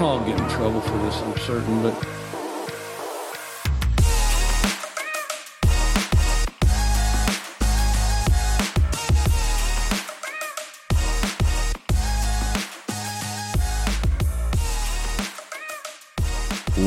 [0.00, 1.92] I'll get in trouble for this, I'm certain, but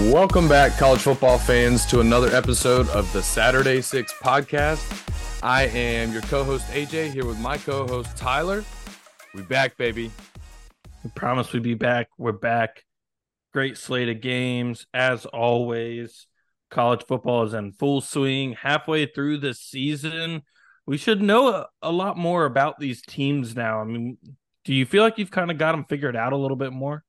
[0.09, 5.43] Welcome back, college football fans, to another episode of the Saturday Six podcast.
[5.43, 8.63] I am your co host, AJ, here with my co host, Tyler.
[9.33, 10.11] We back, baby.
[11.03, 12.07] We promise we'd be back.
[12.17, 12.85] We're back.
[13.53, 16.27] Great slate of games, as always.
[16.69, 18.53] College football is in full swing.
[18.53, 20.43] Halfway through the season,
[20.85, 23.81] we should know a, a lot more about these teams now.
[23.81, 24.17] I mean,
[24.63, 27.03] do you feel like you've kind of got them figured out a little bit more?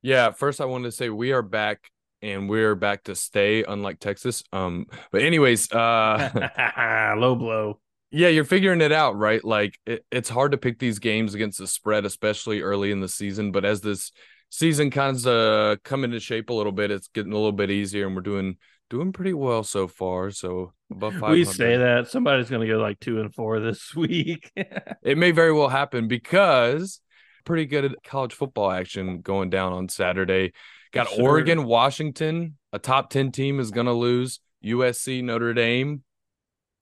[0.00, 1.90] Yeah, first I wanted to say we are back
[2.22, 4.42] and we're back to stay, unlike Texas.
[4.52, 7.80] Um, but anyways, uh, low blow.
[8.10, 9.44] Yeah, you're figuring it out, right?
[9.44, 13.08] Like it, it's hard to pick these games against the spread, especially early in the
[13.08, 13.50] season.
[13.50, 14.12] But as this
[14.54, 17.72] season kind of uh, come into shape a little bit, it's getting a little bit
[17.72, 18.56] easier, and we're doing
[18.88, 20.30] doing pretty well so far.
[20.30, 21.30] So above five.
[21.32, 24.52] We say that somebody's going to go like two and four this week.
[25.02, 27.00] it may very well happen because
[27.44, 30.52] pretty good college football action going down on Saturday.
[30.92, 31.30] Got sure.
[31.30, 32.56] Oregon, Washington.
[32.72, 34.38] A top 10 team is going to lose.
[34.64, 36.04] USC, Notre Dame.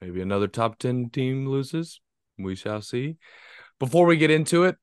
[0.02, 2.00] Maybe another top 10 team loses.
[2.38, 3.16] We shall see.
[3.80, 4.76] Before we get into it,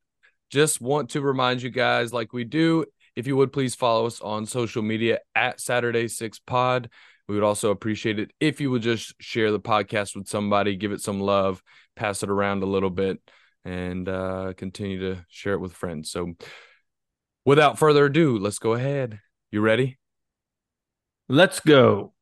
[0.50, 4.22] just want to remind you guys, like we do, if you would please follow us
[4.22, 6.89] on social media at Saturday Six Pod.
[7.28, 10.92] We would also appreciate it if you would just share the podcast with somebody, give
[10.92, 11.61] it some love,
[11.95, 13.20] pass it around a little bit,
[13.64, 16.11] and uh, continue to share it with friends.
[16.11, 16.33] So,
[17.45, 19.20] without further ado, let's go ahead.
[19.52, 20.00] You ready?
[21.27, 22.14] Let's go.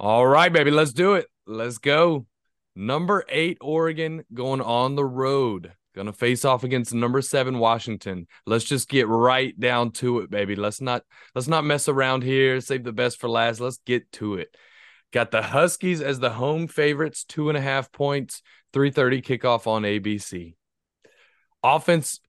[0.00, 0.70] All right, baby.
[0.70, 1.26] Let's do it.
[1.46, 2.26] Let's go.
[2.76, 5.72] Number eight, Oregon going on the road.
[5.96, 8.28] Gonna face off against number seven Washington.
[8.46, 10.54] Let's just get right down to it, baby.
[10.54, 11.02] Let's not
[11.34, 12.60] let's not mess around here.
[12.60, 13.58] Save the best for last.
[13.58, 14.54] Let's get to it.
[15.12, 18.42] Got the Huskies as the home favorites, two and a half points,
[18.72, 20.54] 3:30 kickoff on ABC.
[21.64, 22.20] Offense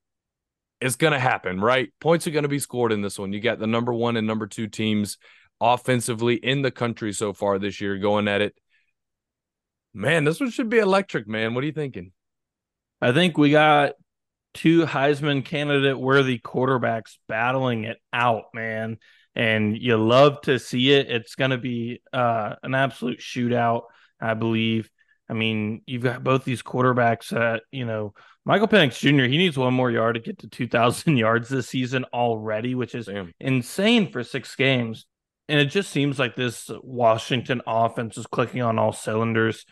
[0.82, 1.90] is to happen, right?
[2.00, 3.34] Points are to be scored in this one.
[3.34, 5.20] You got the number one and number two teams
[5.62, 8.56] offensively in the country so far this year going at it.
[9.94, 11.54] Man, this one should be electric, man.
[11.54, 12.12] What are you thinking?
[13.02, 13.94] I think we got
[14.54, 18.98] two Heisman candidate worthy quarterbacks battling it out, man
[19.40, 21.10] and you love to see it.
[21.10, 23.84] It's going to be uh, an absolute shootout,
[24.20, 24.90] I believe.
[25.30, 28.14] I mean, you've got both these quarterbacks that, you know,
[28.46, 32.04] Michael Penix Jr., he needs one more yard to get to 2,000 yards this season
[32.14, 33.32] already, which is Damn.
[33.40, 35.06] insane for six games.
[35.50, 39.66] And it just seems like this Washington offense is clicking on all cylinders.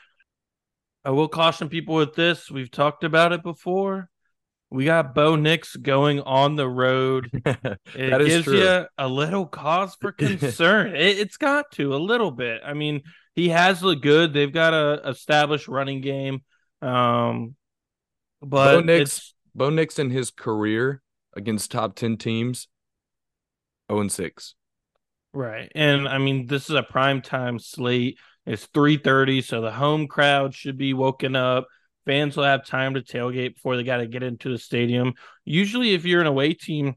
[1.05, 2.49] I will caution people with this.
[2.49, 4.09] We've talked about it before.
[4.71, 7.29] We got Bo Nix going on the road.
[7.95, 8.59] It gives true.
[8.59, 10.95] you a little cause for concern.
[10.95, 12.61] it, has got to a little bit.
[12.66, 13.03] I mean,
[13.35, 14.33] he has looked good.
[14.33, 16.41] They've got a established running game.
[16.81, 17.55] Um,
[18.41, 21.03] but Bo Nix, Bo Nix in his career
[21.35, 22.67] against top ten teams,
[23.89, 24.55] zero oh and six.
[25.37, 28.17] Right, and I mean this is a prime time slate.
[28.47, 31.67] It's three thirty, so the home crowd should be woken up
[32.07, 35.13] fans will have time to tailgate before they got to get into the stadium.
[35.45, 36.95] Usually, if you're an away team,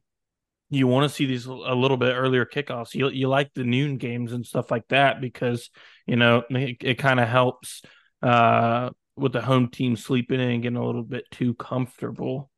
[0.70, 2.94] you want to see these a little bit earlier kickoffs.
[2.94, 5.68] You you like the noon games and stuff like that because
[6.06, 7.82] you know it, it kind of helps
[8.22, 12.50] uh, with the home team sleeping in and getting a little bit too comfortable.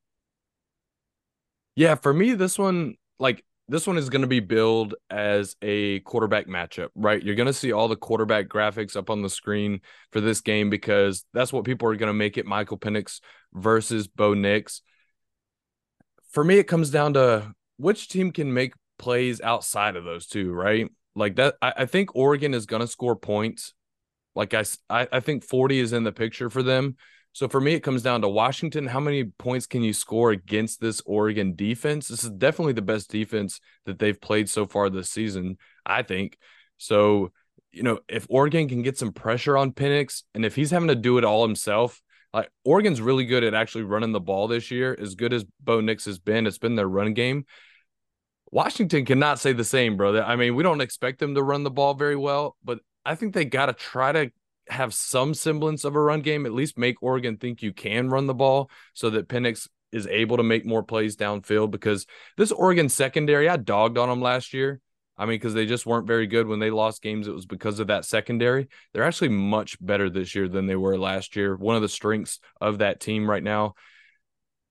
[1.74, 6.00] Yeah, for me, this one like this one is going to be billed as a
[6.00, 7.22] quarterback matchup, right?
[7.22, 9.80] You're going to see all the quarterback graphics up on the screen
[10.10, 13.20] for this game because that's what people are going to make it Michael Penix
[13.52, 14.82] versus Bo Nix.
[16.32, 20.52] For me, it comes down to which team can make plays outside of those two,
[20.52, 20.88] right?
[21.14, 23.74] Like that, I, I think Oregon is going to score points.
[24.34, 26.96] Like I, I think 40 is in the picture for them.
[27.32, 28.86] So for me, it comes down to Washington.
[28.86, 32.08] How many points can you score against this Oregon defense?
[32.08, 35.56] This is definitely the best defense that they've played so far this season,
[35.86, 36.36] I think.
[36.76, 37.32] So,
[37.72, 40.94] you know, if Oregon can get some pressure on Penix and if he's having to
[40.94, 42.02] do it all himself,
[42.34, 45.80] like Oregon's really good at actually running the ball this year, as good as Bo
[45.80, 46.46] Nix has been.
[46.46, 47.46] It's been their run game.
[48.50, 50.22] Washington cannot say the same, brother.
[50.22, 53.32] I mean, we don't expect them to run the ball very well, but I think
[53.32, 54.30] they got to try to
[54.68, 58.26] have some semblance of a run game, at least make Oregon think you can run
[58.26, 62.06] the ball so that Penix is able to make more plays downfield because
[62.36, 64.80] this Oregon secondary, I dogged on them last year.
[65.18, 67.28] I mean, because they just weren't very good when they lost games.
[67.28, 68.68] It was because of that secondary.
[68.92, 71.54] They're actually much better this year than they were last year.
[71.54, 73.74] One of the strengths of that team right now.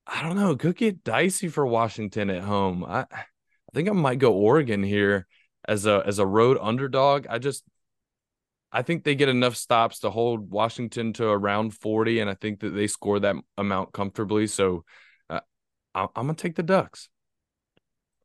[0.08, 0.52] I don't know.
[0.52, 2.84] It could get dicey for Washington at home.
[2.84, 3.26] I, I
[3.74, 5.28] think I might go Oregon here
[5.66, 7.28] as a as a road underdog.
[7.30, 7.64] I just
[8.72, 12.62] I think they get enough stops to hold Washington to around 40, and I think
[12.62, 14.48] that they score that amount comfortably.
[14.48, 14.86] So
[15.30, 15.42] uh,
[15.94, 17.10] I'm going to take the Ducks.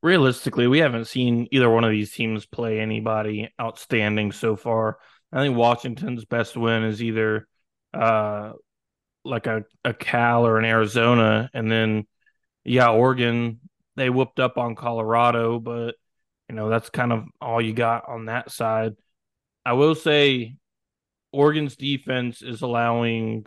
[0.03, 4.99] Realistically, we haven't seen either one of these teams play anybody outstanding so far.
[5.33, 7.49] I think Washington's best win is either
[7.93, 8.53] uh,
[9.25, 11.51] like a, a Cal or an Arizona.
[11.53, 12.07] And then,
[12.63, 13.59] yeah, Oregon,
[13.97, 15.97] they whooped up on Colorado, but,
[16.49, 18.95] you know, that's kind of all you got on that side.
[19.67, 20.55] I will say
[21.33, 23.47] Oregon's defense is allowing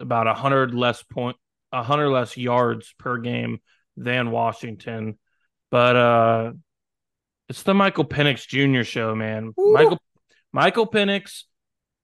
[0.00, 1.36] about a hundred less point,
[1.70, 3.58] a hundred less yards per game
[3.94, 5.18] than Washington,
[5.70, 6.52] but uh,
[7.50, 8.84] it's the Michael Penix Jr.
[8.84, 9.52] show, man.
[9.60, 9.72] Ooh.
[9.74, 9.98] Michael
[10.50, 11.42] Michael Penix,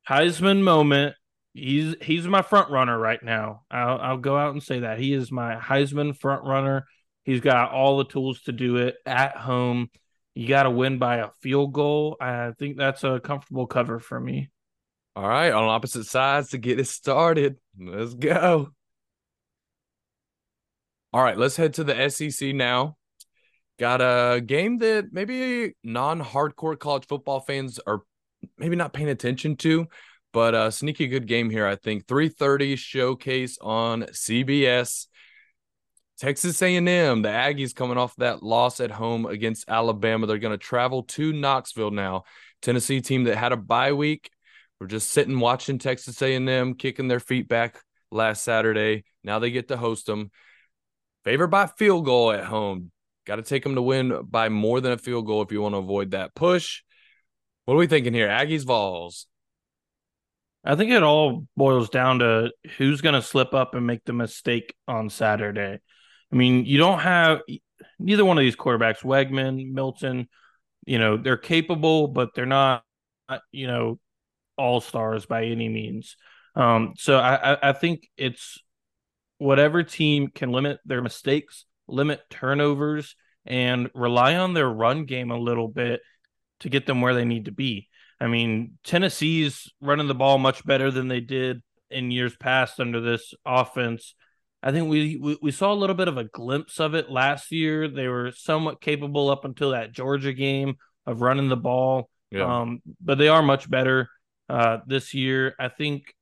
[0.06, 1.14] Heisman moment.
[1.54, 3.62] He's he's my front runner right now.
[3.70, 6.84] I'll I'll go out and say that he is my Heisman front runner.
[7.25, 9.88] He's got all the tools to do it at home.
[10.34, 12.16] You got to win by a field goal.
[12.20, 14.50] I think that's a comfortable cover for me.
[15.16, 17.56] All right, on opposite sides to get it started.
[17.78, 18.68] Let's go.
[21.12, 22.96] All right, let's head to the SEC now.
[23.78, 28.02] Got a game that maybe non-hardcore college football fans are
[28.56, 29.88] maybe not paying attention to,
[30.32, 31.66] but a sneaky good game here.
[31.66, 35.08] I think 3:30 showcase on CBS.
[36.20, 36.84] Texas A&M,
[37.22, 40.26] the Aggies coming off that loss at home against Alabama.
[40.26, 42.25] They're going to travel to Knoxville now.
[42.61, 44.31] Tennessee team that had a bye week.
[44.78, 47.81] We're just sitting watching Texas A&M kicking their feet back
[48.11, 49.05] last Saturday.
[49.25, 50.31] Now they get to host them.
[51.25, 52.90] Favored by field goal at home.
[53.26, 55.75] Got to take them to win by more than a field goal if you want
[55.75, 56.82] to avoid that push.
[57.64, 58.28] What are we thinking here?
[58.28, 59.26] Aggies Vols.
[60.64, 64.12] I think it all boils down to who's going to slip up and make the
[64.12, 65.78] mistake on Saturday.
[66.32, 67.40] I mean, you don't have
[67.98, 70.28] neither one of these quarterbacks, Weigman, Milton,
[70.86, 72.84] you know, they're capable, but they're not,
[73.52, 73.98] you know,
[74.56, 76.16] all stars by any means.
[76.54, 78.58] Um, so I, I think it's
[79.38, 83.16] whatever team can limit their mistakes, limit turnovers,
[83.46, 86.00] and rely on their run game a little bit
[86.60, 87.88] to get them where they need to be.
[88.20, 93.00] I mean, Tennessee's running the ball much better than they did in years past under
[93.00, 94.14] this offense.
[94.62, 97.50] I think we, we, we saw a little bit of a glimpse of it last
[97.50, 97.88] year.
[97.88, 100.76] They were somewhat capable up until that Georgia game
[101.06, 102.10] of running the ball.
[102.30, 102.60] Yeah.
[102.60, 104.08] Um, but they are much better
[104.48, 105.54] uh, this year.
[105.58, 106.14] I think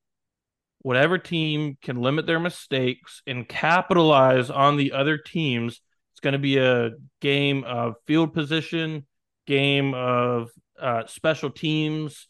[0.82, 5.80] whatever team can limit their mistakes and capitalize on the other teams,
[6.12, 9.06] it's going to be a game of field position,
[9.46, 10.50] game of
[10.80, 12.28] uh, special teams.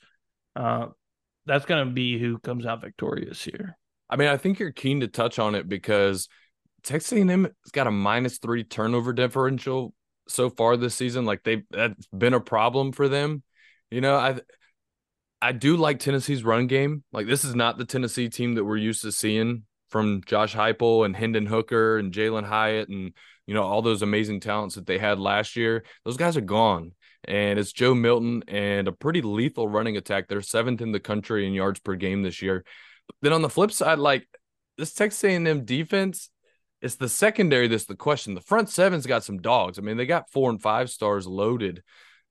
[0.56, 0.86] Uh,
[1.46, 3.76] that's going to be who comes out victorious here.
[4.10, 6.28] I mean, I think you're keen to touch on it because
[6.82, 9.92] Texas A&M has got a minus three turnover differential
[10.28, 11.24] so far this season.
[11.24, 13.42] Like they that's been a problem for them.
[13.90, 14.40] You know, I
[15.40, 17.04] I do like Tennessee's run game.
[17.12, 21.06] Like this is not the Tennessee team that we're used to seeing from Josh Heupel
[21.06, 23.12] and Hendon Hooker and Jalin Hyatt and
[23.46, 25.84] you know all those amazing talents that they had last year.
[26.04, 26.92] Those guys are gone,
[27.24, 30.28] and it's Joe Milton and a pretty lethal running attack.
[30.28, 32.64] They're seventh in the country in yards per game this year.
[33.22, 34.26] Then on the flip side, like
[34.76, 36.30] this Texas A&M defense,
[36.80, 38.34] it's the secondary that's the question.
[38.34, 39.78] The front seven's got some dogs.
[39.78, 41.82] I mean, they got four and five stars loaded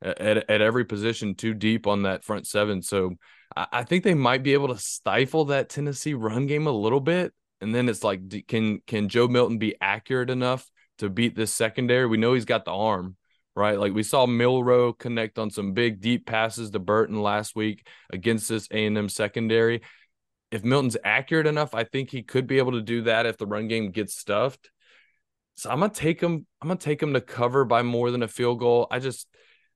[0.01, 2.81] at, at every position, too deep on that front seven.
[2.81, 3.15] So
[3.55, 7.01] I, I think they might be able to stifle that Tennessee run game a little
[7.01, 7.33] bit.
[7.59, 10.69] And then it's like, can can Joe Milton be accurate enough
[10.99, 12.05] to beat this secondary?
[12.05, 13.17] We know he's got the arm,
[13.55, 13.79] right?
[13.79, 18.47] Like we saw Milroe connect on some big deep passes to Burton last week against
[18.47, 19.81] this A&M secondary
[20.51, 23.47] if Milton's accurate enough, I think he could be able to do that if the
[23.47, 24.69] run game gets stuffed.
[25.55, 26.45] So I'm gonna take him.
[26.61, 28.87] I'm gonna take him to cover by more than a field goal.
[28.91, 29.27] I just,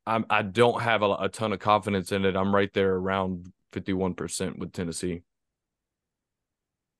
[0.05, 2.35] I'm, I don't have a, a ton of confidence in it.
[2.35, 5.23] I'm right there around 51 percent with Tennessee.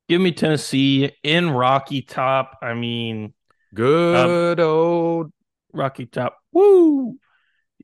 [0.09, 2.57] Give me Tennessee in Rocky Top.
[2.61, 3.33] I mean,
[3.73, 5.31] good um, old
[5.71, 6.37] Rocky Top.
[6.51, 7.17] Woo!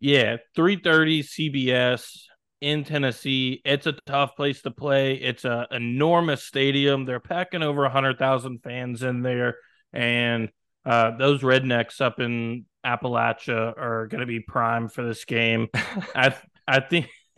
[0.02, 2.24] Yeah, 3:30 CBS
[2.62, 3.62] in Tennessee.
[3.66, 5.16] It's a tough place to play.
[5.16, 7.06] It's an enormous stadium.
[7.06, 9.56] They're packing over 100,000 fans in there.
[9.94, 10.50] And
[10.86, 15.68] uh, those rednecks up in Appalachia are going to be prime for this game.
[16.16, 16.36] I
[16.68, 17.08] I think.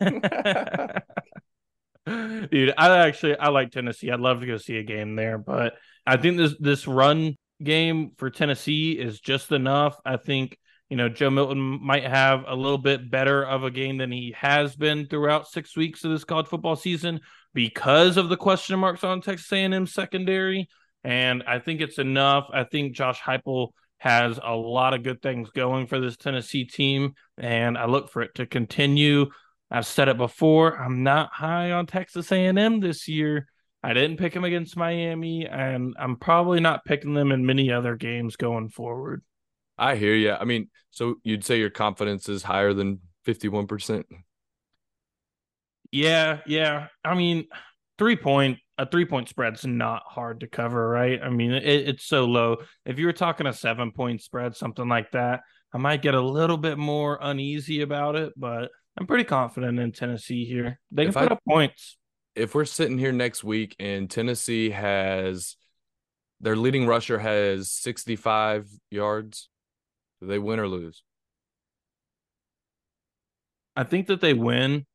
[2.06, 4.10] Dude, I actually I like Tennessee.
[4.10, 5.74] I'd love to go see a game there, but
[6.06, 10.00] I think this this run game for Tennessee is just enough.
[10.04, 10.56] I think
[10.90, 14.34] you know, Joe Milton might have a little bit better of a game than he
[14.36, 17.20] has been throughout six weeks of this college football season
[17.54, 20.68] because of the question marks on Texas A&M secondary.
[21.04, 22.48] And I think it's enough.
[22.52, 23.68] I think Josh Heupel
[23.98, 28.22] has a lot of good things going for this Tennessee team, and I look for
[28.22, 29.26] it to continue.
[29.70, 30.76] I've said it before.
[30.76, 33.46] I'm not high on Texas A&M this year.
[33.82, 37.94] I didn't pick them against Miami, and I'm probably not picking them in many other
[37.94, 39.22] games going forward.
[39.80, 40.32] I hear you.
[40.32, 44.04] I mean, so you'd say your confidence is higher than 51%?
[45.90, 46.88] Yeah, yeah.
[47.04, 47.46] I mean,
[47.98, 51.20] three point a three point spread's not hard to cover, right?
[51.22, 52.58] I mean, it, it's so low.
[52.84, 55.40] If you were talking a seven point spread, something like that,
[55.72, 59.92] I might get a little bit more uneasy about it, but I'm pretty confident in
[59.92, 60.78] Tennessee here.
[60.92, 61.96] They can If put I- up points.
[62.36, 65.56] If we're sitting here next week and Tennessee has
[66.40, 69.48] their leading rusher has 65 yards,
[70.20, 71.02] do they win or lose?
[73.76, 74.86] I think that they win.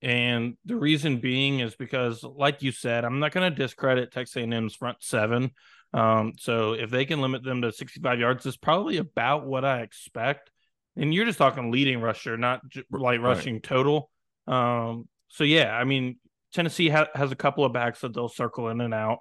[0.00, 4.36] And the reason being is because, like you said, I'm not going to discredit Texas
[4.36, 5.50] A&M's front seven.
[5.92, 9.80] Um, so if they can limit them to 65 yards, it's probably about what I
[9.80, 10.50] expect.
[10.96, 13.20] And you're just talking leading rusher, not j- like Right.
[13.20, 14.10] rushing total.
[14.46, 16.18] Um, so yeah, I mean,
[16.52, 19.18] Tennessee ha- has a couple of backs that they'll circle in and out.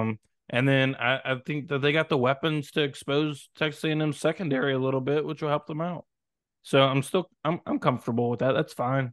[0.00, 0.18] Um,
[0.50, 4.74] and then I, I think that they got the weapons to expose Texas A&M secondary
[4.74, 6.04] a little bit, which will help them out.
[6.62, 8.52] So I'm still I'm I'm comfortable with that.
[8.52, 9.12] That's fine.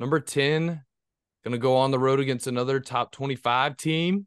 [0.00, 0.82] Number 10,
[1.44, 4.26] going to go on the road against another top 25 team.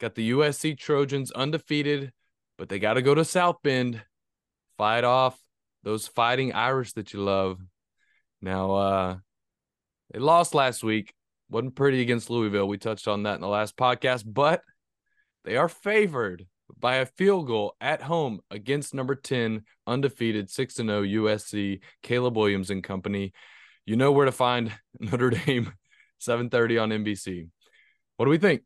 [0.00, 2.12] Got the USC Trojans undefeated,
[2.58, 4.02] but they got to go to South Bend,
[4.76, 5.38] fight off
[5.82, 7.58] those fighting Irish that you love.
[8.42, 9.16] Now, uh,
[10.12, 11.14] they lost last week.
[11.50, 12.68] Wasn't pretty against Louisville.
[12.68, 14.60] We touched on that in the last podcast, but
[15.48, 16.46] they are favored
[16.78, 22.68] by a field goal at home against number 10, undefeated 6 0 USC, Caleb Williams
[22.68, 23.32] and company.
[23.86, 25.72] You know where to find Notre Dame,
[26.20, 27.48] 7:30 on NBC.
[28.18, 28.60] What do we think?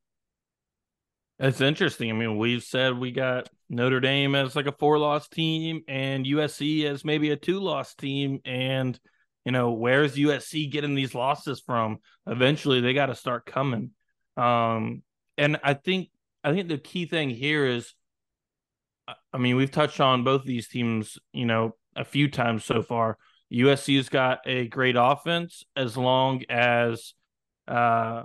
[1.38, 2.10] It's interesting.
[2.10, 6.26] I mean, we've said we got Notre Dame as like a four loss team and
[6.26, 8.40] USC as maybe a two loss team.
[8.44, 8.98] And,
[9.44, 11.98] you know, where's USC getting these losses from?
[12.26, 13.92] Eventually they got to start coming.
[14.36, 15.04] Um,
[15.38, 16.08] and I think
[16.44, 17.94] I think the key thing here is
[19.34, 23.18] I- mean, we've touched on both these teams, you know, a few times so far.
[23.52, 27.14] USC's got a great offense as long as
[27.68, 28.22] uh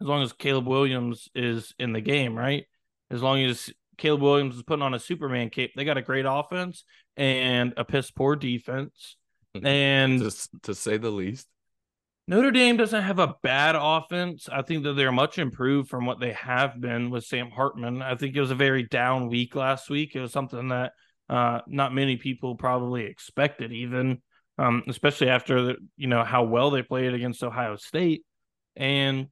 [0.00, 2.64] as long as Caleb Williams is in the game, right?
[3.10, 6.24] As long as Caleb Williams is putting on a Superman cape, they got a great
[6.26, 6.84] offense
[7.16, 9.16] and a piss poor defense.
[9.64, 11.48] And To, to say the least.
[12.30, 14.48] Notre Dame doesn't have a bad offense.
[14.48, 18.02] I think that they're much improved from what they have been with Sam Hartman.
[18.02, 20.14] I think it was a very down week last week.
[20.14, 20.92] It was something that
[21.28, 24.22] uh, not many people probably expected, even
[24.58, 28.22] um, especially after the, you know how well they played against Ohio State.
[28.76, 29.26] And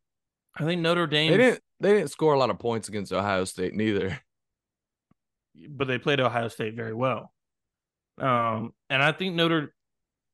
[0.57, 3.45] I think Notre Dame, They didn't they didn't score a lot of points against Ohio
[3.45, 4.19] State neither.
[5.71, 7.33] but they played Ohio State very well.
[8.21, 9.73] Um, and I think Notre,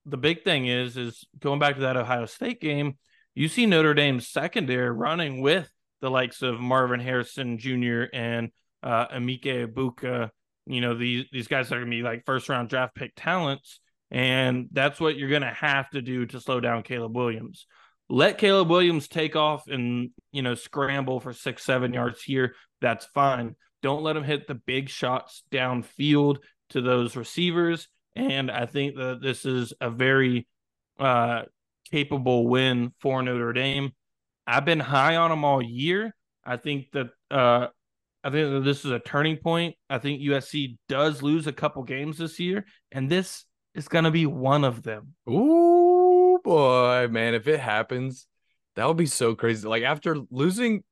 [0.06, 2.98] the big thing is, is going back to that Ohio State game,
[3.34, 5.70] you see Notre Dame's secondary running with
[6.00, 8.04] the likes of Marvin Harrison Jr.
[8.12, 8.50] and
[8.82, 10.30] uh, Emeka Egbuka.
[10.66, 13.80] You know these these guys are gonna be like first round draft pick talents,
[14.10, 17.66] and that's what you're gonna have to do to slow down Caleb Williams.
[18.08, 22.54] Let Caleb Williams take off and you know scramble for six seven yards here.
[22.80, 23.56] That's fine.
[23.82, 26.38] Don't let him hit the big shots downfield
[26.70, 27.88] to those receivers.
[28.16, 30.46] And I think that this is a very
[30.98, 31.42] uh,
[31.90, 33.92] capable win for Notre Dame.
[34.46, 36.14] I've been high on them all year.
[36.44, 37.68] I think that uh,
[38.22, 39.74] I think that this is a turning point.
[39.90, 43.44] I think USC does lose a couple games this year, and this
[43.74, 45.14] is going to be one of them.
[45.28, 46.04] Ooh
[46.44, 48.28] boy, man, if it happens,
[48.76, 49.66] that would be so crazy.
[49.66, 50.84] Like after losing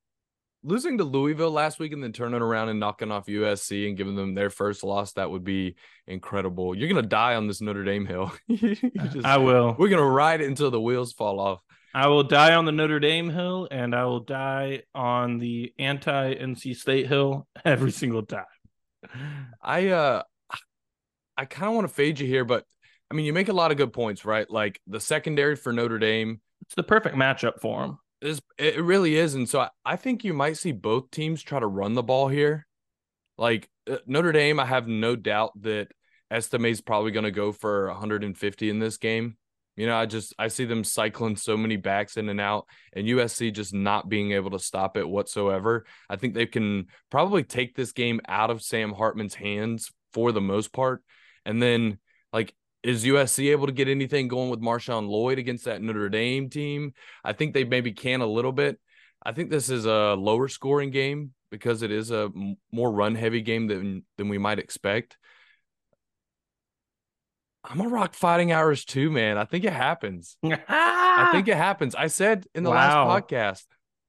[0.64, 4.14] losing to Louisville last week and then turning around and knocking off USC and giving
[4.16, 5.76] them their first loss, that would be
[6.06, 6.74] incredible.
[6.74, 8.32] You're gonna die on this Notre Dame hill.
[8.50, 9.74] Just- I will.
[9.78, 11.60] we're gonna ride it until the wheels fall off.
[11.94, 16.34] I will die on the Notre Dame hill, and I will die on the anti
[16.34, 18.44] NC State hill every single time.
[19.62, 20.22] I uh
[21.36, 22.64] I kind of want to fade you here, but
[23.10, 24.48] I mean you make a lot of good points, right?
[24.50, 27.98] Like the secondary for Notre Dame It's the perfect matchup for them.
[28.58, 29.34] It really is.
[29.34, 32.28] And so I, I think you might see both teams try to run the ball
[32.28, 32.66] here.
[33.36, 35.88] Like uh, Notre Dame, I have no doubt that
[36.30, 39.36] Estime's probably going to go for 150 in this game.
[39.76, 43.06] You know, I just I see them cycling so many backs in and out, and
[43.06, 45.86] USC just not being able to stop it whatsoever.
[46.10, 50.42] I think they can probably take this game out of Sam Hartman's hands for the
[50.42, 51.02] most part.
[51.46, 51.98] And then
[52.82, 56.92] is USC able to get anything going with Marshawn Lloyd against that Notre Dame team?
[57.24, 58.78] I think they maybe can a little bit.
[59.24, 62.30] I think this is a lower scoring game because it is a
[62.72, 65.16] more run heavy game than than we might expect.
[67.64, 69.38] I'm a rock fighting hours too, man.
[69.38, 70.36] I think it happens.
[70.42, 71.94] I think it happens.
[71.94, 73.06] I said in the Wow.
[73.06, 73.64] last podcast,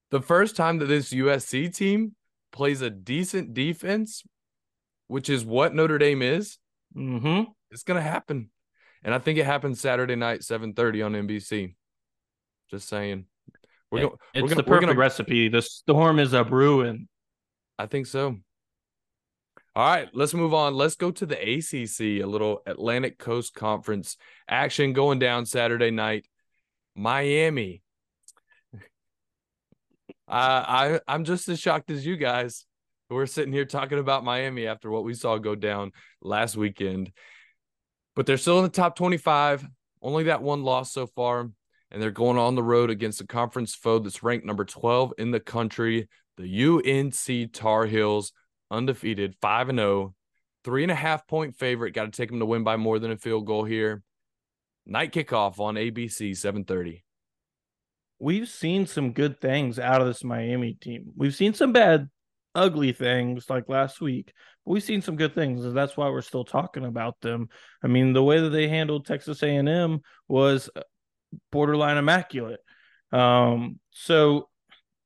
[0.09, 2.15] the first time that this USC team
[2.51, 4.23] plays a decent defense,
[5.07, 6.57] which is what Notre Dame is,
[6.95, 7.51] mm-hmm.
[7.69, 8.49] it's gonna happen.
[9.03, 11.75] And I think it happens Saturday night, 7:30 on NBC.
[12.69, 13.25] Just saying.
[13.91, 15.49] We're going It's we're gonna, the perfect gonna recipe.
[15.49, 17.07] The storm is a brewing.
[17.77, 18.37] I think so.
[19.75, 20.75] All right, let's move on.
[20.75, 24.17] Let's go to the ACC, a little Atlantic Coast Conference
[24.47, 26.27] action going down Saturday night.
[26.95, 27.81] Miami.
[30.27, 32.65] I I I'm just as shocked as you guys.
[33.09, 35.91] We're sitting here talking about Miami after what we saw go down
[36.21, 37.11] last weekend.
[38.15, 39.67] But they're still in the top 25.
[40.01, 41.49] Only that one loss so far.
[41.91, 45.31] And they're going on the road against a conference foe that's ranked number 12 in
[45.31, 48.33] the country, the UNC Tar Heels,
[48.71, 50.15] undefeated, 5 and 0,
[50.63, 51.91] three and a half point favorite.
[51.91, 54.01] Got to take them to win by more than a field goal here.
[54.85, 57.03] Night kickoff on ABC, 7:30.
[58.19, 61.11] We've seen some good things out of this Miami team.
[61.15, 62.09] We've seen some bad,
[62.55, 64.33] ugly things like last week,
[64.65, 67.49] but we've seen some good things, and that's why we're still talking about them.
[67.83, 70.69] I mean, the way that they handled Texas A&M was
[71.51, 72.59] borderline immaculate.
[73.11, 74.49] Um, so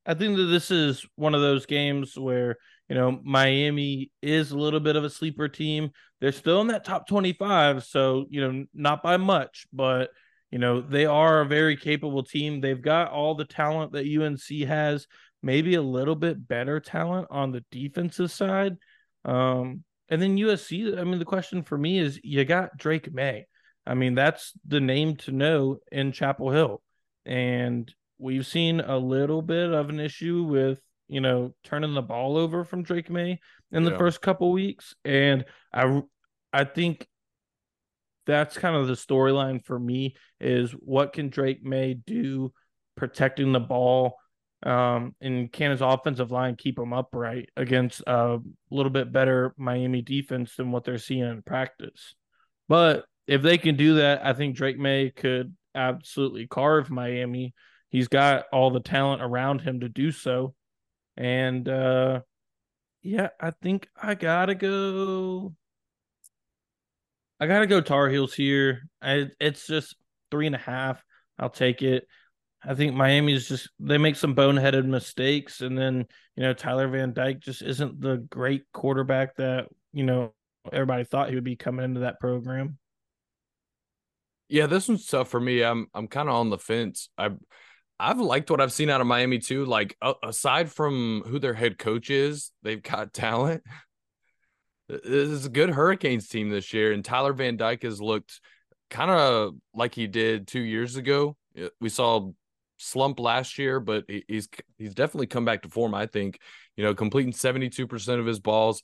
[0.06, 2.56] I think that this is one of those games where
[2.88, 5.90] you know Miami is a little bit of a sleeper team.
[6.20, 10.10] They're still in that top twenty-five, so you know not by much, but
[10.50, 12.60] you know they are a very capable team.
[12.60, 15.06] They've got all the talent that UNC has,
[15.42, 18.76] maybe a little bit better talent on the defensive side.
[19.24, 20.98] Um, and then USC.
[20.98, 23.46] I mean, the question for me is, you got Drake Maye.
[23.86, 26.82] I mean, that's the name to know in Chapel Hill.
[27.24, 32.36] And we've seen a little bit of an issue with, you know, turning the ball
[32.36, 33.38] over from Drake Maye
[33.70, 33.98] in the Yeah.
[33.98, 34.94] first couple weeks.
[35.04, 36.02] And I
[36.52, 37.06] I think
[38.26, 42.52] that's kind of the storyline for me is what can Drake Maye do
[42.96, 44.16] protecting the ball
[44.64, 48.38] um and can his offensive line keep him upright against a
[48.70, 52.14] little bit better Miami defense than what they're seeing in practice.
[52.68, 57.54] But if they can do that, I think Drake Maye could absolutely carve Miami.
[57.88, 60.54] He's got all the talent around him to do so.
[61.16, 62.20] And uh
[63.02, 65.54] yeah, I think I gotta go.
[67.40, 68.82] I gotta go Tar Heels here.
[69.00, 69.96] I, it's just
[70.30, 71.02] three and a half.
[71.38, 72.06] I'll take it.
[72.64, 77.12] I think Miami's just they make some boneheaded mistakes, and then you know Tyler Van
[77.12, 80.34] Dyke just isn't the great quarterback that you know
[80.72, 82.78] everybody thought he would be coming into that program.
[84.48, 85.62] Yeah, this one's tough for me.
[85.62, 87.10] I'm I'm kind of on the fence.
[87.16, 87.30] I
[88.00, 89.64] I've liked what I've seen out of Miami too.
[89.64, 93.62] Like a- aside from who their head coach is, they've got talent.
[94.88, 98.40] This is a good Hurricanes team this year, and Tyler Van Dyke has looked
[98.90, 101.36] kind of like he did two years ago.
[101.60, 102.30] Uh, We saw
[102.78, 105.94] slump last year, but he's he's definitely come back to form.
[105.94, 106.38] I think
[106.76, 108.82] you know completing seventy two percent of his balls,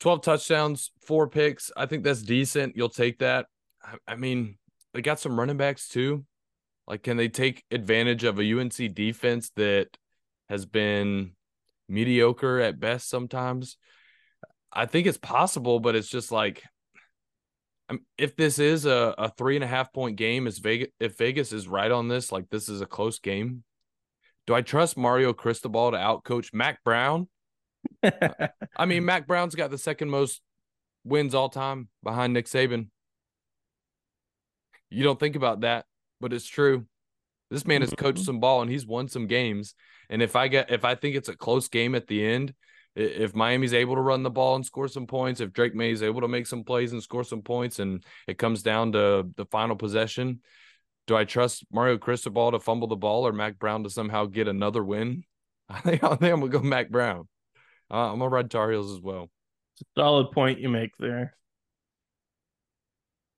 [0.00, 1.70] twelve touchdowns, four picks.
[1.76, 2.76] I think that's decent.
[2.76, 3.46] You'll take that.
[3.82, 4.58] I- I mean,
[4.94, 6.24] they got some running backs too.
[6.86, 9.88] Like, can they take advantage of a UNC defense that
[10.48, 11.32] has been
[11.88, 13.76] mediocre at best sometimes?
[14.72, 16.62] I think it's possible, but it's just like,
[18.16, 21.52] if this is a, a three and a half point game, is Vegas if Vegas
[21.52, 23.64] is right on this, like this is a close game.
[24.46, 27.28] Do I trust Mario Cristobal to outcoach Mack Brown?
[28.02, 30.40] I mean, Mack Brown's got the second most
[31.04, 32.88] wins all time behind Nick Saban.
[34.90, 35.86] You don't think about that,
[36.20, 36.86] but it's true.
[37.50, 38.24] This man has coached Mhm.
[38.24, 39.74] some ball and he's won some games.
[40.08, 42.54] And if I get if I think it's a close game at the end,
[42.94, 46.02] if Miami's able to run the ball and score some points, if Drake Maye is
[46.02, 49.46] able to make some plays and score some points, and it comes down to the
[49.46, 50.40] final possession,
[51.06, 54.48] do I trust Mario Cristobal to fumble the ball or Mack Brown to somehow get
[54.48, 55.24] another win?
[55.68, 57.28] I think I think I'm gonna go Mack Brown.
[57.90, 59.30] Uh, I'm gonna ride Tar Heels as well.
[59.96, 61.34] Solid point you make there.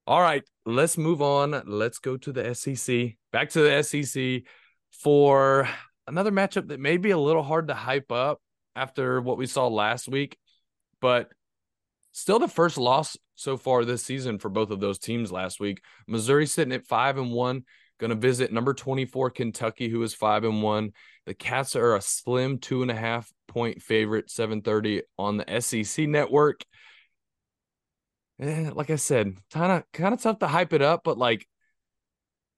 [0.07, 1.63] All right, let's move on.
[1.67, 3.17] Let's go to the SEC.
[3.33, 4.43] Back to the SEC
[4.91, 5.69] for
[6.07, 8.41] another matchup that may be a little hard to hype up
[8.77, 10.37] after what we saw last week,
[11.01, 11.31] but
[12.13, 15.81] still the first loss so far this season for both of those teams last week.
[16.07, 17.65] Missouri sitting at five and one,
[17.99, 20.93] going to visit number 24 Kentucky, who is five and one.
[21.27, 26.07] The Cats are a slim two and a half point favorite, 7:30 on the SEC
[26.07, 26.63] network.
[28.41, 31.47] eh, like I said, kind of kind of tough to hype it up, but like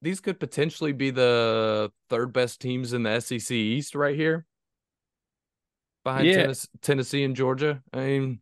[0.03, 4.47] these could potentially be the third best teams in the SEC East right here,
[6.07, 6.43] behind Yeah.
[6.43, 7.83] Tennessee, Tennessee and Georgia.
[7.93, 8.41] I mean,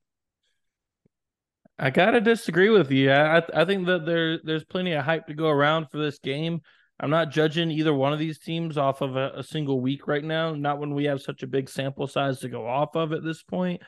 [1.79, 3.11] I gotta disagree with you.
[3.11, 6.19] I I I think that there there's plenty of hype to go around for this
[6.19, 6.61] game.
[7.01, 10.23] I'm not judging either one of these teams off of a, a single week right
[10.23, 10.55] now.
[10.55, 13.43] Not when we have such a big sample size to go off of at this
[13.43, 13.83] point.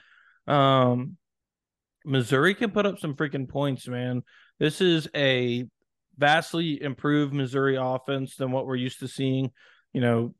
[0.48, 1.16] Um,
[2.04, 4.22] Missouri can put up some freaking points, man.
[4.58, 5.66] This is a
[6.18, 9.52] vastly improved Missouri offense than what we're used to seeing.
[9.92, 10.34] You know,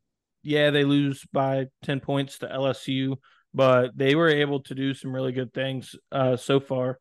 [0.46, 3.16] yeah, they lose by 10 points to LSU,
[3.52, 7.00] but they were able to do some really good things uh, so far.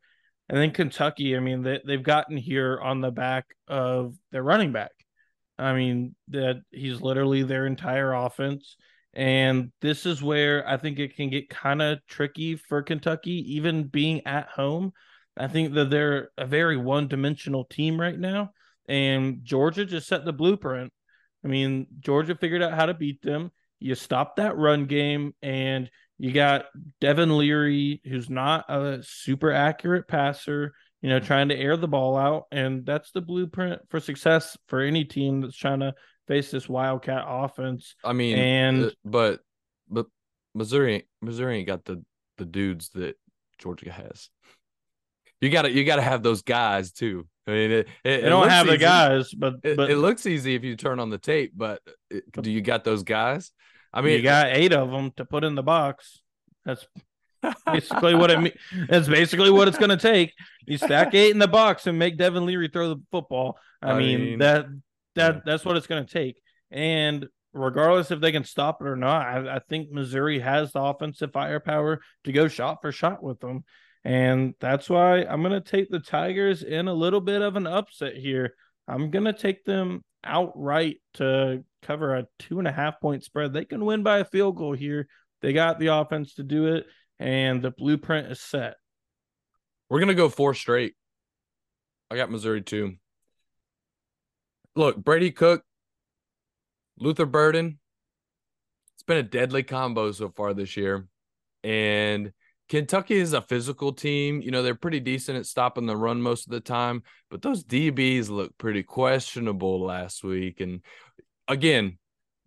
[0.50, 4.72] And then Kentucky, I mean, they, they've gotten here on the back of their running
[4.72, 4.92] back.
[5.60, 8.78] I mean, that he's literally their entire offense.
[9.14, 13.84] And this is where I think it can get kind of tricky for Kentucky, even
[13.84, 14.92] being at home.
[15.38, 18.52] I think that they're a very one dimensional team right now.
[18.90, 20.92] And Georgia just set the blueprint.
[21.46, 23.52] I mean, Georgia figured out how to beat them.
[23.80, 26.66] You stop that run game, and you got
[27.02, 32.18] Devin Leary, who's not a super accurate passer, you know, trying to air the ball
[32.18, 32.46] out.
[32.52, 35.94] And that's the blueprint for success for any team that's trying to
[36.28, 37.96] face this Wildcat offense.
[38.04, 39.42] I mean, And- uh, but
[39.88, 40.08] but
[40.56, 42.04] Missouri Missouri ain't got the
[42.38, 43.18] the dudes that
[43.60, 44.30] Georgia has.
[45.42, 47.28] You got to you got to have those guys too.
[47.48, 50.26] I mean, it, it, They don't looks have the guys, but It, but it looks
[50.26, 53.52] easy if you turn on the tape, but uh, it, do you got those guys?
[53.94, 56.22] I mean, you got eight of them to put in the box.
[56.66, 56.86] That's
[57.66, 58.56] basically what it means.
[58.90, 60.34] That's basically what it's going to take.
[60.66, 63.58] You stack eight in the box and make Devin Leary throw the football.
[63.82, 64.66] I, I mean, mean, that
[65.16, 65.42] that yeah.
[65.46, 66.42] that's what it's going to take.
[66.72, 70.82] And regardless if they can stop it or not, I, I think Missouri has the
[70.82, 73.64] offensive firepower to go shot for shot with them.
[74.06, 77.66] And that's why I'm going to take the Tigers in a little bit of an
[77.66, 78.54] upset here.
[78.88, 83.52] I'm going to take them outright to cover a two and a half point spread.
[83.52, 85.08] They can win by a field goal here.
[85.42, 86.86] They got the offense to do it,
[87.20, 88.76] and the blueprint is set.
[89.90, 90.96] we're gonna go four straight.
[92.10, 92.96] I got Missouri too.
[94.76, 95.64] Look, Brady Cook,
[97.00, 97.80] Luther Burden.
[98.96, 101.08] It's been a deadly combo so far this year,
[101.64, 102.32] and
[102.68, 104.42] Kentucky is a physical team.
[104.42, 107.64] You know they're pretty decent at stopping the run most of the time, but those
[107.64, 110.62] DBs look pretty questionable last week.
[110.62, 110.82] And
[111.48, 111.98] again,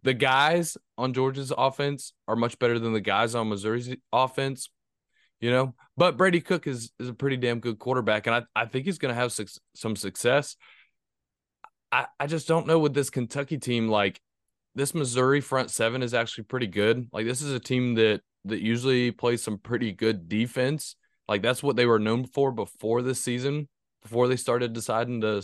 [0.02, 4.70] the guys on Georgia's offense are much better than the guys on Missouri's offense.
[5.40, 8.66] You know, but Brady Cook is is a pretty damn good quarterback, and I, I
[8.66, 10.56] think he's going to have suc some success.
[11.92, 13.86] I I just don't know with this Kentucky team.
[13.88, 14.20] Like
[14.74, 17.08] this Missouri front seven is actually pretty good.
[17.12, 20.96] Like this is a team that that usually plays some pretty good defense.
[21.28, 23.68] Like that's what they were known for before this season,
[24.02, 25.42] before they started deciding to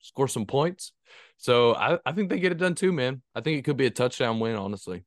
[0.00, 0.92] score some points.
[1.36, 3.22] So I, I think they get it done too, man.
[3.34, 5.04] I think it could be a touchdown win, honestly.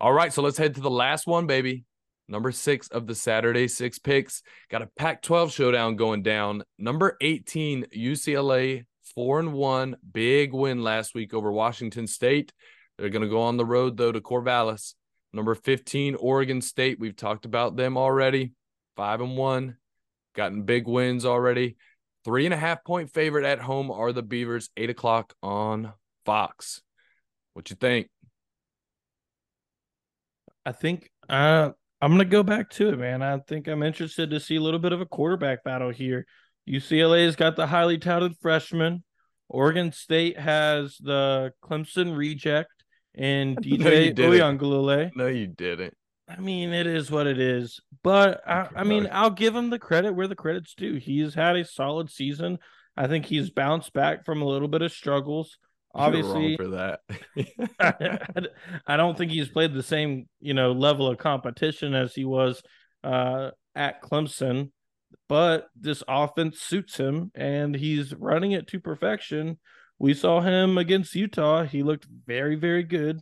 [0.00, 1.84] All right, so let's head to the last one, baby.
[2.28, 4.42] Number six of the Saturday six picks.
[4.70, 6.64] Got a Pac 12 showdown going down.
[6.78, 9.96] Number 18, UCLA, four and one.
[10.12, 12.52] Big win last week over Washington State.
[12.98, 14.94] They're going to go on the road, though, to Corvallis.
[15.32, 16.98] Number 15, Oregon State.
[16.98, 18.52] We've talked about them already.
[18.96, 19.76] Five and one.
[20.34, 21.76] Gotten big wins already.
[22.24, 25.92] Three and a half point favorite at home are the Beavers, eight o'clock on
[26.24, 26.82] Fox.
[27.54, 28.08] What you think?
[30.64, 33.22] I think uh, I'm going to go back to it, man.
[33.22, 36.26] I think I'm interested to see a little bit of a quarterback battle here.
[36.68, 39.02] UCLA's got the highly touted freshman.
[39.48, 42.81] Oregon State has the Clemson reject
[43.14, 44.32] and DJ didn't.
[45.14, 45.94] No, you didn't.
[46.28, 47.80] I mean, it is what it is.
[48.02, 50.94] But I, I mean, I'll give him the credit where the credit's due.
[50.94, 52.58] He's had a solid season.
[52.96, 55.58] I think he's bounced back from a little bit of struggles.
[55.94, 57.00] Obviously, for that.
[57.78, 58.48] I,
[58.86, 62.62] I don't think he's played the same, you know, level of competition as he was
[63.04, 64.70] uh, at Clemson,
[65.28, 69.58] but this offense suits him and he's running it to perfection.
[69.98, 71.64] We saw him against Utah.
[71.64, 73.20] He looked very, very good.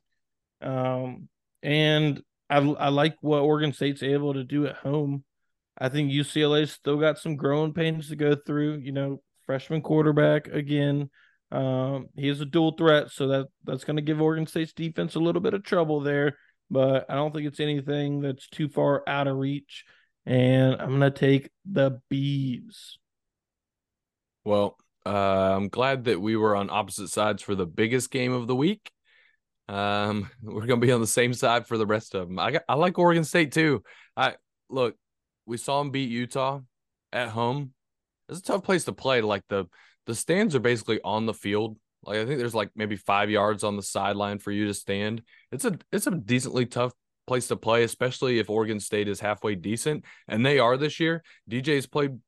[0.63, 1.29] Um,
[1.63, 5.25] and I, I like what Oregon State's able to do at home.
[5.79, 8.79] I think UCLA's still got some growing pains to go through.
[8.79, 11.11] You know, freshman quarterback again.
[11.53, 15.15] Um, he is a dual threat, so that that's going to give Oregon State's defense
[15.15, 16.37] a little bit of trouble there.
[16.71, 19.85] But I don't think it's anything that's too far out of reach.
[20.27, 22.99] And I'm going to take the Bees.
[24.45, 28.47] well, uh, I'm glad that we were on opposite sides for the biggest game of
[28.47, 28.91] the week.
[29.69, 32.39] Um, we're gonna be on the same side for the rest of them.
[32.39, 33.83] I got, I like Oregon State too.
[34.17, 34.35] I
[34.69, 34.97] look,
[35.47, 36.61] we saw them beat Utah
[37.13, 37.73] at home.
[38.29, 39.21] it's a tough place to play.
[39.21, 39.67] Like the
[40.07, 41.79] the stands are basically on the field.
[42.03, 45.23] Like I think there's like maybe five yards on the sideline for you to stand.
[45.53, 46.93] It's a it's a decently tough
[47.27, 51.23] place to play, especially if Oregon State is halfway decent, and they are this year.
[51.49, 52.19] DJ's played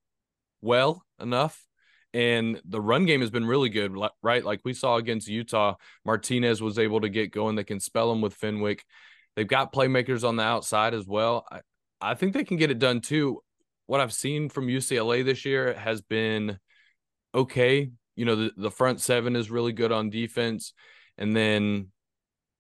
[0.61, 1.65] well enough,
[2.15, 4.45] and the run game has been really good, right?
[4.45, 7.57] Like we saw against Utah, Martinez was able to get going.
[7.57, 8.85] They can spell them with Fenwick.
[9.35, 11.47] They've got playmakers on the outside as well.
[11.51, 11.61] I,
[12.01, 13.43] I think they can get it done too.
[13.87, 16.59] What I've seen from UCLA this year has been
[17.35, 17.91] okay.
[18.15, 20.75] You know, the, the front seven is really good on defense.
[21.17, 21.89] And then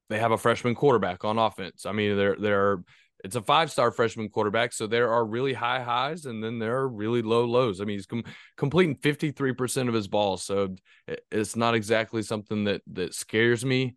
[0.09, 1.85] they have a freshman quarterback on offense.
[1.85, 2.85] I mean, they're they're
[3.25, 6.77] it's a five star freshman quarterback, so there are really high highs and then there
[6.79, 7.81] are really low lows.
[7.81, 8.25] I mean, he's com-
[8.57, 10.75] completing fifty three percent of his balls, so
[11.31, 13.95] it's not exactly something that that scares me.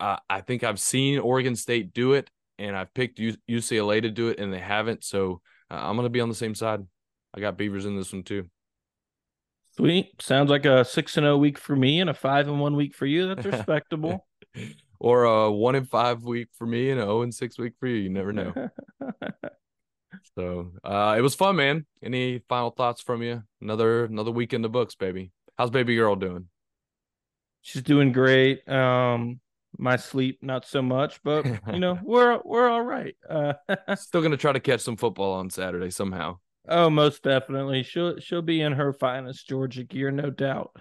[0.00, 4.10] Uh, I think I've seen Oregon State do it, and I've picked U- UCLA to
[4.10, 5.04] do it, and they haven't.
[5.04, 6.80] So uh, I'm going to be on the same side.
[7.34, 8.46] I got Beavers in this one too.
[9.76, 10.10] Sweet.
[10.20, 12.74] Sounds like a six and zero oh week for me and a five and one
[12.74, 13.32] week for you.
[13.32, 14.26] That's respectable.
[15.00, 17.86] or a one in five week for me and a zero and six week for
[17.86, 17.96] you.
[17.96, 18.52] You never know.
[20.36, 21.86] so uh, it was fun, man.
[22.02, 23.42] Any final thoughts from you?
[23.60, 25.32] Another another week in the books, baby.
[25.56, 26.46] How's baby girl doing?
[27.62, 28.66] She's doing great.
[28.68, 29.40] Um,
[29.76, 33.16] my sleep not so much, but you know we're we're all right.
[33.28, 33.54] Uh,
[33.96, 36.38] Still gonna try to catch some football on Saturday somehow.
[36.68, 37.82] Oh, most definitely.
[37.82, 40.76] She'll she'll be in her finest Georgia gear, no doubt.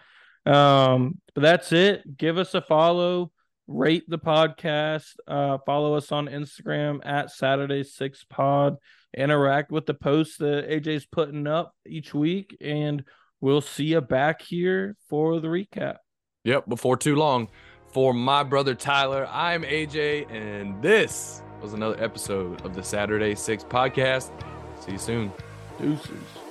[0.46, 2.18] Um, but that's it.
[2.18, 3.32] Give us a follow,
[3.68, 8.78] rate the podcast, uh, follow us on Instagram at Saturday Six Pod,
[9.16, 13.04] interact with the posts that AJ's putting up each week, and
[13.42, 15.98] we'll see you back here for the recap.
[16.44, 17.50] Yep, before too long.
[17.92, 23.64] For my brother Tyler, I'm AJ, and this was another episode of the Saturday Six
[23.64, 24.32] Podcast.
[24.80, 25.32] See you soon.
[25.80, 26.47] Deuces.